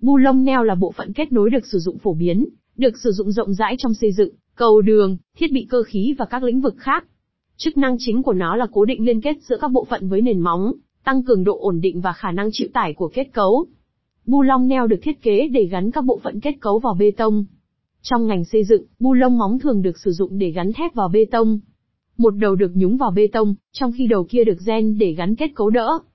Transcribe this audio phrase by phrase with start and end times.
[0.00, 3.10] Bu lông neo là bộ phận kết nối được sử dụng phổ biến, được sử
[3.10, 6.60] dụng rộng rãi trong xây dựng, cầu đường, thiết bị cơ khí và các lĩnh
[6.60, 7.04] vực khác.
[7.56, 10.20] Chức năng chính của nó là cố định liên kết giữa các bộ phận với
[10.20, 10.72] nền móng,
[11.04, 13.66] tăng cường độ ổn định và khả năng chịu tải của kết cấu.
[14.26, 17.10] Bu lông neo được thiết kế để gắn các bộ phận kết cấu vào bê
[17.10, 17.44] tông.
[18.02, 21.08] Trong ngành xây dựng, bu lông móng thường được sử dụng để gắn thép vào
[21.08, 21.58] bê tông.
[22.18, 25.34] Một đầu được nhúng vào bê tông, trong khi đầu kia được gen để gắn
[25.34, 26.00] kết cấu đỡ.